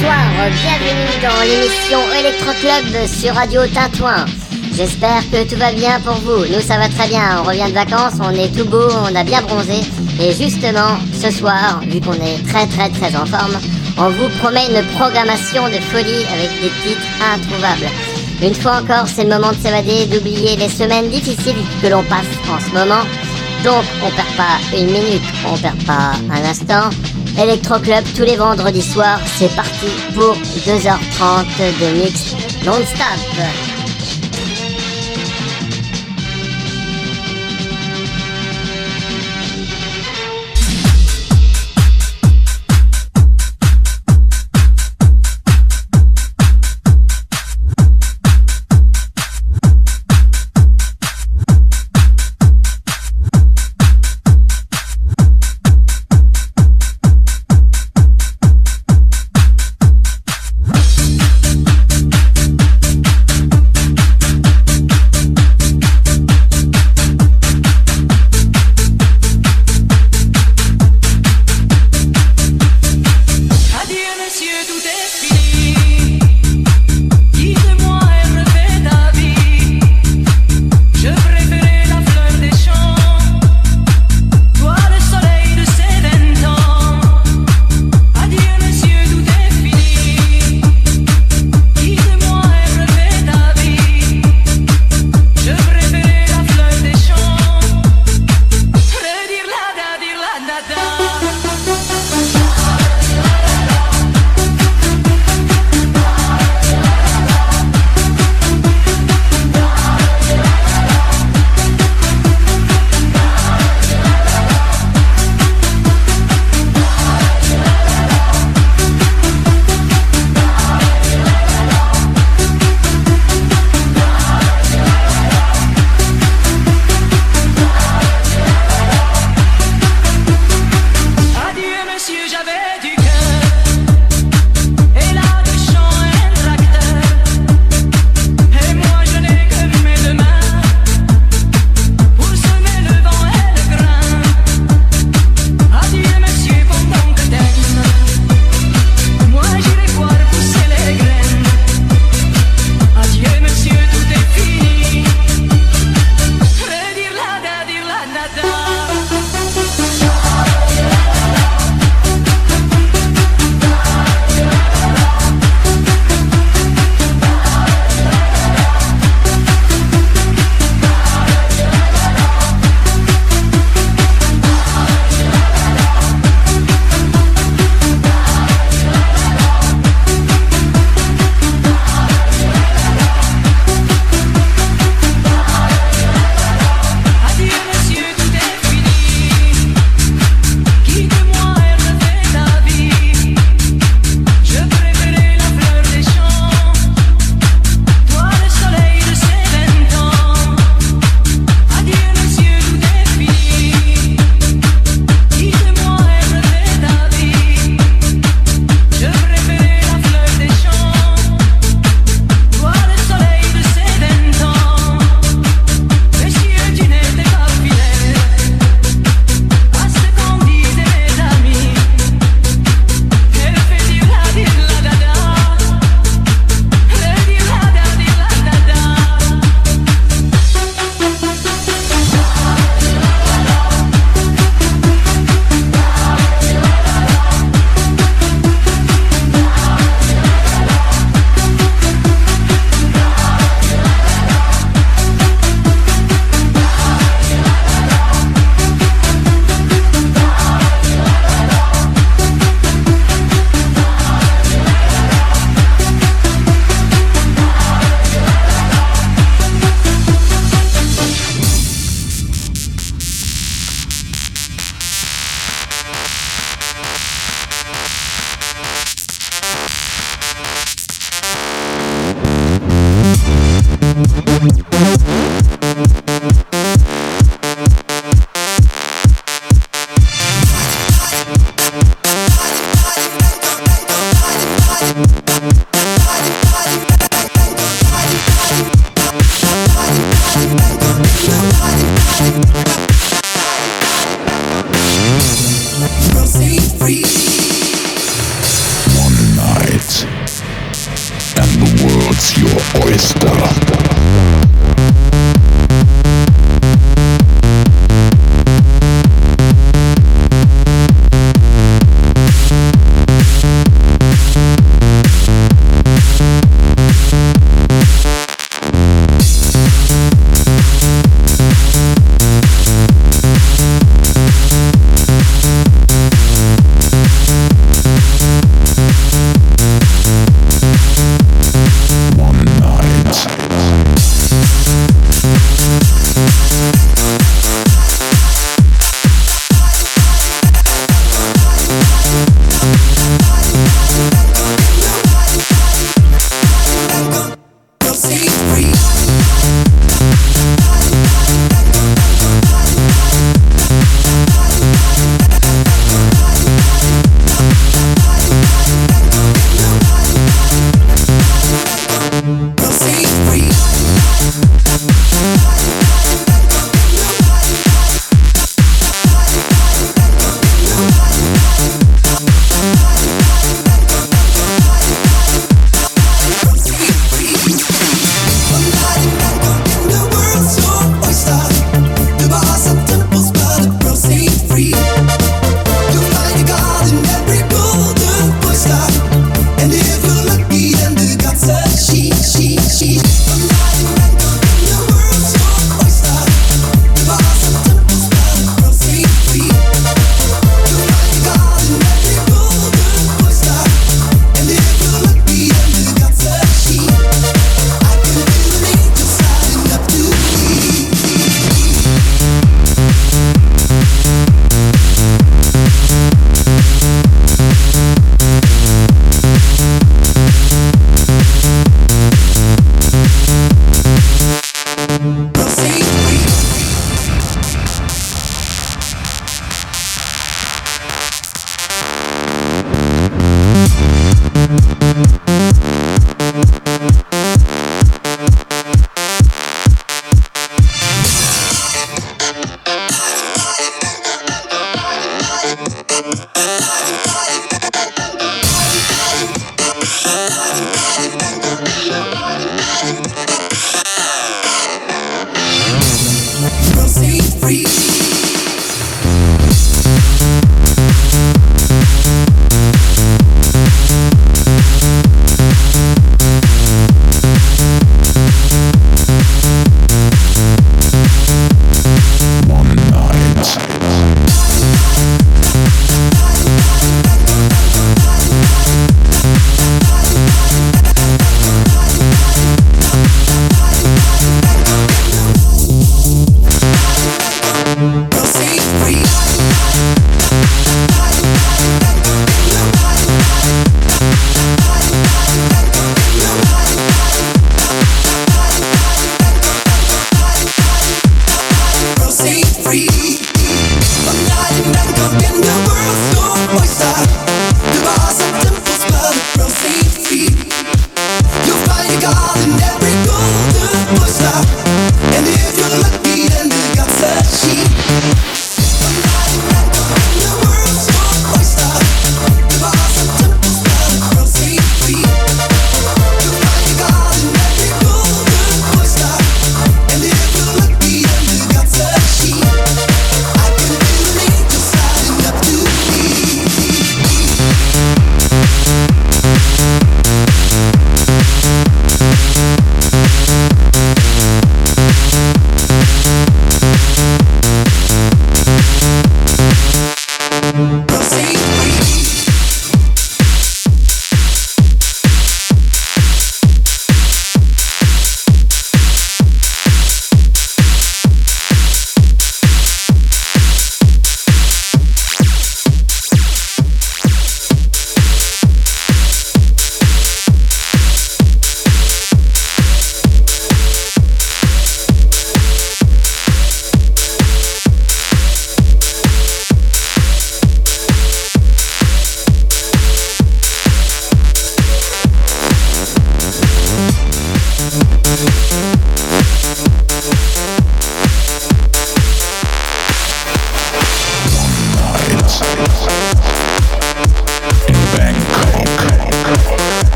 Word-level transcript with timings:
bonsoir, 0.00 0.50
bienvenue 0.50 1.22
dans 1.22 1.42
l'émission 1.42 1.98
Electro 2.18 2.52
Club 2.60 3.06
sur 3.06 3.34
Radio 3.34 3.60
Tintouin. 3.66 4.24
J'espère 4.72 5.22
que 5.30 5.46
tout 5.46 5.58
va 5.58 5.72
bien 5.72 6.00
pour 6.00 6.14
vous. 6.14 6.46
Nous, 6.46 6.60
ça 6.60 6.78
va 6.78 6.88
très 6.88 7.08
bien. 7.08 7.40
On 7.40 7.42
revient 7.42 7.66
de 7.66 7.74
vacances, 7.74 8.14
on 8.20 8.30
est 8.30 8.48
tout 8.56 8.64
beau, 8.64 8.88
on 9.02 9.14
a 9.14 9.24
bien 9.24 9.42
bronzé. 9.42 9.80
Et 10.18 10.32
justement, 10.32 10.96
ce 11.12 11.30
soir, 11.30 11.80
vu 11.82 12.00
qu'on 12.00 12.14
est 12.14 12.46
très 12.48 12.66
très 12.66 12.88
très 12.88 13.14
en 13.14 13.26
forme, 13.26 13.58
on 13.98 14.08
vous 14.08 14.28
promet 14.38 14.66
une 14.70 14.82
programmation 14.96 15.66
de 15.68 15.80
folie 15.92 16.24
avec 16.32 16.50
des 16.62 16.70
titres 16.82 17.06
introuvables. 17.34 17.90
Une 18.42 18.54
fois 18.54 18.80
encore, 18.82 19.06
c'est 19.06 19.24
le 19.24 19.30
moment 19.30 19.52
de 19.52 19.56
s'évader, 19.56 20.06
d'oublier 20.06 20.56
les 20.56 20.70
semaines 20.70 21.10
difficiles 21.10 21.62
que 21.82 21.88
l'on 21.88 22.04
passe 22.04 22.24
en 22.50 22.58
ce 22.58 22.72
moment. 22.72 23.04
Donc, 23.64 23.84
on 24.02 24.10
perd 24.10 24.34
pas 24.36 24.78
une 24.78 24.90
minute, 24.90 25.22
on 25.46 25.58
perd 25.58 25.84
pas 25.84 26.12
un 26.30 26.48
instant. 26.48 26.88
Electro 27.38 27.78
Club 27.78 28.04
tous 28.16 28.22
les 28.22 28.36
vendredis 28.36 28.82
soirs, 28.82 29.20
c'est 29.38 29.54
parti 29.54 29.86
pour 30.14 30.34
2h30 30.34 31.44
de 31.80 32.02
mix 32.02 32.34
non-stop. 32.64 33.69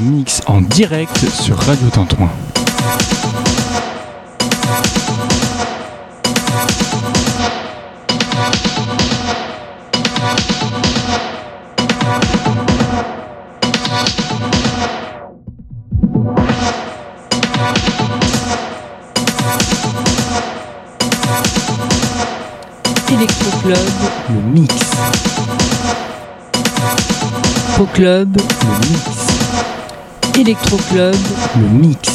Mix 0.00 0.40
en 0.46 0.60
direct 0.60 1.18
sur 1.30 1.58
Radio 1.58 1.88
Tintouin. 1.88 2.30
Club, 27.96 28.36
le 28.36 28.88
mix. 28.90 30.38
Electro 30.38 30.76
Club, 30.90 31.16
le 31.58 31.66
mix. 31.66 32.10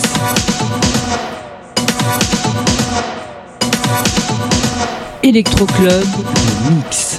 Electro 5.23 5.65
Club, 5.65 6.05
le 6.69 6.75
mix. 6.75 7.10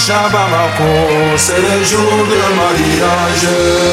Dimanches 0.00 0.10
à 0.10 0.28
Bamako, 0.28 1.36
c'est 1.36 1.60
le 1.60 1.84
jour 1.84 2.26
de 2.26 2.54
mariage. 2.56 3.89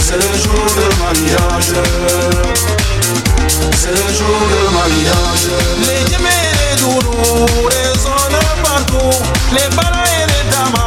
C'est 0.00 0.16
le 0.16 0.32
jour 0.42 0.66
de 0.76 0.86
mariage. 1.02 1.72
C'est 3.76 3.90
le 3.90 4.06
jour 4.14 4.40
de 4.52 4.60
mariage. 4.74 5.46
Les 5.80 6.02
Djemé 6.10 6.30
et 6.30 6.54
les 6.60 6.74
Doudou 6.80 7.46
résonnent 7.68 8.44
partout. 8.62 9.16
Les 9.52 9.68
Bala 9.76 10.04
et 10.20 10.26
les 10.32 10.44
Dama 10.50 10.86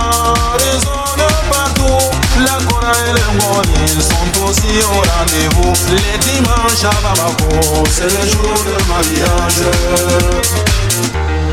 résonnent 0.58 1.32
partout. 1.52 2.04
La 2.40 2.58
Kora 2.68 2.94
et 3.08 3.14
les 3.14 3.30
Ngoni 3.36 4.02
sont 4.02 4.32
aussi 4.46 4.74
au 4.84 5.00
rendez-vous. 5.12 5.74
Les 5.92 6.18
dimanches 6.20 6.84
à 6.84 6.96
Bamako, 7.02 7.84
c'est 7.92 8.06
le 8.06 8.24
jour 8.30 8.56
de 8.68 8.76
mariage. 8.88 9.64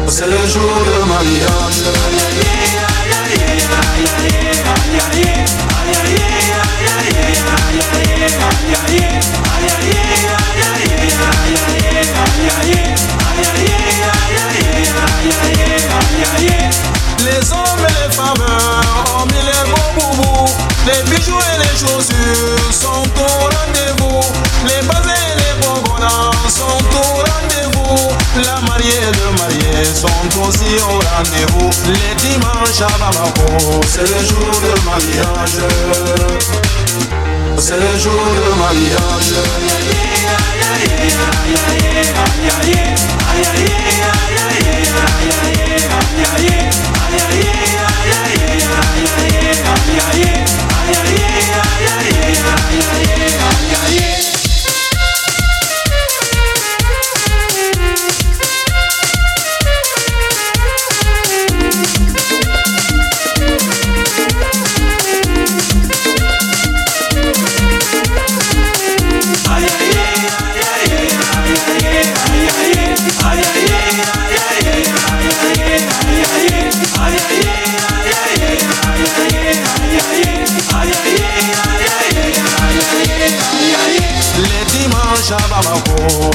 C'est 0.08 0.26
le 0.26 0.42
jour 0.48 0.74
de 0.86 0.96
mariage. 1.08 1.82
Les 17.24 17.52
hommes 17.52 17.84
et 17.88 17.92
les 17.92 18.10
femmes 18.14 18.46
ont 19.18 19.26
mis 19.26 19.32
les 19.32 19.64
beaux 19.70 19.90
boubous 19.94 20.50
Les 20.86 21.02
bijoux 21.10 21.38
et 21.38 21.58
les 21.58 21.74
chaussures 21.78 22.72
sont 22.72 23.08
au 23.18 23.32
rendez-vous. 23.44 24.20
Les 24.64 24.80
basés 24.86 25.24
et 25.30 25.36
les 25.38 25.54
bonbons 25.60 26.08
sont 26.48 26.84
au 26.96 27.08
rendez-vous. 27.28 28.08
La 28.36 28.56
mariée 28.62 29.02
et 29.02 29.12
le 29.12 29.28
marié 29.38 29.84
sont 29.84 30.40
aussi 30.40 30.70
au 30.82 30.98
rendez-vous. 31.16 31.70
Les 31.88 32.14
dimanches 32.16 32.80
à 32.80 32.88
Bamako, 32.98 33.80
c'est 33.86 34.08
le 34.08 34.20
jour 34.24 34.52
de 34.62 34.72
mariage 34.84 35.58
C'est 37.56 37.76
jour 37.98 38.12
de 38.12 38.58
mariage 38.58 39.34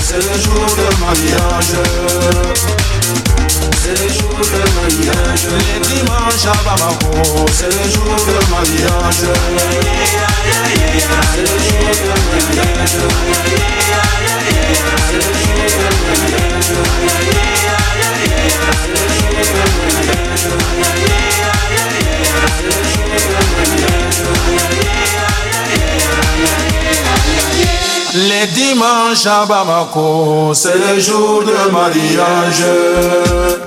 c'est 0.10 0.18
le 0.18 0.34
jour 0.42 0.66
de 0.66 0.88
mariage. 1.00 1.76
C'est 3.80 3.96
le 4.02 4.08
jour 4.10 4.40
de 4.40 4.62
mariage. 4.76 5.46
Les 5.54 5.80
dimanches 5.88 6.48
à 6.48 6.54
Bamako, 6.64 7.46
c'est 7.54 7.68
le 7.68 7.86
jour 7.94 8.16
de 8.26 8.38
mariage. 8.50 9.22
C'est 11.36 11.42
le 11.42 11.56
jour 11.60 11.90
de 11.94 12.10
mariage. 12.32 12.98
Les 28.14 28.48
dimanches 28.48 29.28
à 29.28 29.46
Bamako, 29.46 30.54
c'est 30.54 30.78
le 30.78 31.00
jour 31.00 31.44
de 31.44 31.72
mariage. 31.72 33.59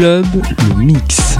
Club, 0.00 0.24
le 0.66 0.82
mix. 0.82 1.36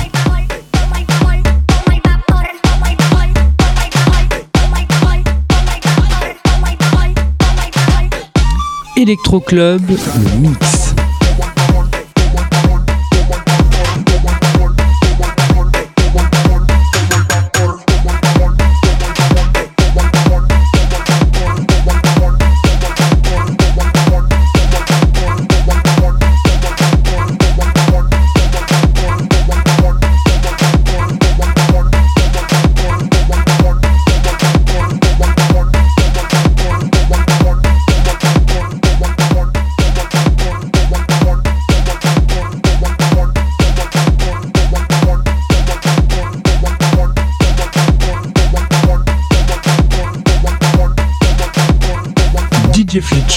Electro 8.99 9.41
Club, 9.41 9.81
le 9.89 10.39
mix. 10.41 10.60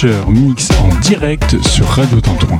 DJ 0.04 0.10
Fletcher 0.10 0.26
mix 0.28 0.70
en 0.82 1.00
direct 1.00 1.56
sur 1.66 1.88
Radio 1.88 2.20
Tintouin. 2.20 2.60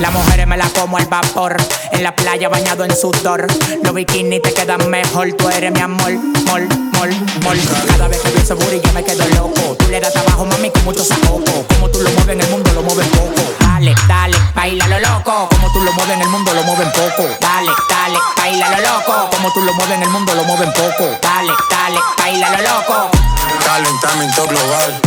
Las 0.00 0.12
mujeres 0.12 0.46
me 0.46 0.56
la 0.56 0.68
como 0.68 0.98
al 0.98 1.06
vapor. 1.06 1.56
La 2.06 2.14
playa 2.14 2.48
bañado 2.48 2.84
en 2.84 2.96
sudor. 2.96 3.48
Los 3.82 3.92
bikinis 3.92 4.40
te 4.40 4.54
quedan 4.54 4.88
mejor. 4.88 5.32
Tú 5.32 5.48
eres 5.48 5.72
mi 5.72 5.80
amor, 5.80 6.12
mol, 6.46 6.68
mol, 6.92 7.10
mol. 7.42 7.58
Cada 7.88 8.06
vez 8.06 8.20
que 8.20 8.28
pienso 8.28 8.54
booty 8.54 8.80
yo 8.80 8.92
me 8.92 9.02
quedo 9.02 9.26
loco. 9.34 9.76
Tú 9.76 9.88
le 9.90 9.98
das 9.98 10.12
trabajo, 10.12 10.44
mami, 10.44 10.70
con 10.70 10.84
mucho 10.84 11.02
saoco. 11.02 11.66
Como 11.66 11.90
tú 11.90 12.00
lo 12.02 12.10
mueves 12.10 12.36
en 12.36 12.40
el 12.42 12.48
mundo, 12.48 12.70
lo 12.74 12.82
mueves 12.84 13.08
poco. 13.08 13.42
Dale, 13.58 13.92
dale, 14.06 14.36
baila 14.54 14.86
lo 14.86 15.00
loco. 15.00 15.48
Como 15.48 15.72
tú 15.72 15.80
lo 15.80 15.92
mueves 15.94 16.14
en 16.14 16.22
el 16.22 16.28
mundo, 16.28 16.54
lo 16.54 16.62
mueven 16.62 16.92
poco. 16.92 17.28
Dale, 17.40 17.72
dale, 17.90 18.18
baila 18.36 18.70
lo 18.70 18.80
loco. 18.82 19.30
Como 19.32 19.52
tú 19.52 19.60
lo 19.62 19.74
mueves 19.74 19.96
en 19.96 20.02
el 20.04 20.10
mundo, 20.10 20.34
lo 20.36 20.44
mueven 20.44 20.72
poco. 20.74 21.10
Dale, 21.20 21.52
dale, 21.68 21.98
baila 22.18 22.50
lo 22.50 22.62
loco. 22.62 23.10
Calentamiento 23.64 24.46
global. 24.46 25.00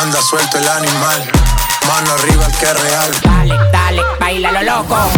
Anda 0.00 0.22
suelto 0.22 0.58
el 0.58 0.68
animal. 0.68 1.28
Mano 1.88 2.12
arriba 2.12 2.46
el 2.46 2.52
que 2.56 2.66
es 2.66 2.80
real. 2.82 3.10
Dale, 3.24 3.56
dale, 3.72 4.02
baila 4.20 4.52
lo 4.52 4.62
loco. 4.62 5.10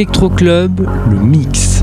Electro 0.00 0.30
Club, 0.30 0.88
le 1.10 1.18
mix. 1.18 1.79